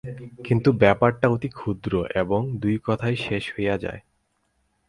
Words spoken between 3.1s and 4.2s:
শেষ হইয়া যায়।